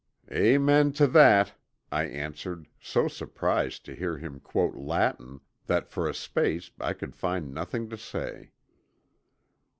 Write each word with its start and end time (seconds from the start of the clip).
'""Amen 0.31 0.93
to 0.93 1.05
that," 1.05 1.53
I 1.91 2.05
answered 2.05 2.65
so 2.81 3.07
surprised 3.07 3.85
to 3.85 3.93
hear 3.93 4.17
him 4.17 4.39
quote 4.39 4.73
Latin 4.73 5.41
that 5.67 5.91
for 5.91 6.09
a 6.09 6.13
space 6.15 6.71
I 6.79 6.93
could 6.93 7.15
find 7.15 7.53
nothing 7.53 7.87
to 7.91 7.97
say. 7.99 8.49